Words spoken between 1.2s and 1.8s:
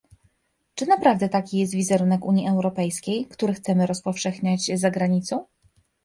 taki jest